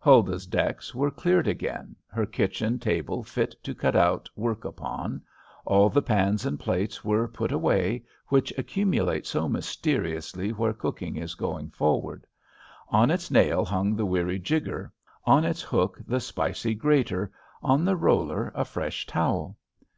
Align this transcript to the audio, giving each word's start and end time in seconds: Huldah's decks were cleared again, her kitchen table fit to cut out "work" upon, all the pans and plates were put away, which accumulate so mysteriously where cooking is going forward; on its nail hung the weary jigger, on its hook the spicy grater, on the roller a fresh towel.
Huldah's 0.00 0.46
decks 0.46 0.94
were 0.94 1.10
cleared 1.10 1.48
again, 1.48 1.96
her 2.10 2.26
kitchen 2.26 2.78
table 2.78 3.22
fit 3.24 3.54
to 3.64 3.74
cut 3.74 3.96
out 3.96 4.28
"work" 4.36 4.66
upon, 4.66 5.22
all 5.64 5.88
the 5.88 6.02
pans 6.02 6.44
and 6.44 6.60
plates 6.60 7.06
were 7.06 7.26
put 7.26 7.50
away, 7.52 8.04
which 8.26 8.52
accumulate 8.58 9.24
so 9.26 9.48
mysteriously 9.48 10.50
where 10.50 10.74
cooking 10.74 11.16
is 11.16 11.34
going 11.34 11.70
forward; 11.70 12.26
on 12.90 13.10
its 13.10 13.30
nail 13.30 13.64
hung 13.64 13.96
the 13.96 14.04
weary 14.04 14.38
jigger, 14.38 14.92
on 15.24 15.42
its 15.42 15.62
hook 15.62 15.98
the 16.06 16.20
spicy 16.20 16.74
grater, 16.74 17.32
on 17.62 17.86
the 17.86 17.96
roller 17.96 18.52
a 18.54 18.66
fresh 18.66 19.06
towel. 19.06 19.56